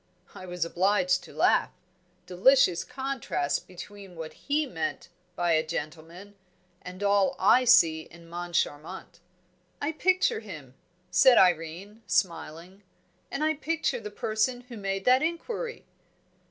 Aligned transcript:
I 0.33 0.47
was 0.47 0.65
obliged 0.65 1.23
to 1.25 1.31
laugh 1.31 1.69
delicious 2.25 2.83
contrast 2.83 3.67
between 3.67 4.15
what 4.15 4.33
he 4.33 4.65
meant 4.65 5.09
by 5.35 5.51
a 5.51 5.63
gentleman 5.63 6.33
and 6.81 7.03
all 7.03 7.35
I 7.37 7.65
see 7.65 8.07
in 8.09 8.27
Moncharmont." 8.27 9.19
"I 9.79 9.91
picture 9.91 10.39
him," 10.39 10.73
said 11.11 11.37
Irene, 11.37 12.01
smiling, 12.07 12.81
"and 13.29 13.43
I 13.43 13.53
picture 13.53 13.99
the 13.99 14.09
person 14.09 14.61
who 14.69 14.75
made 14.77 15.05
that 15.05 15.21
inquiry." 15.21 15.85